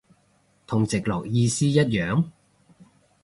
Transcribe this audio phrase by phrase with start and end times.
[0.65, 2.23] 同直落意思一樣？